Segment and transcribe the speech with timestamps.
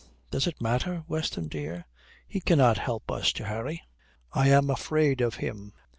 [0.31, 1.85] Does it matter, Weston, dear?
[2.27, 3.83] He cannot help us to Harry."
[4.33, 5.73] "I am afraid of him.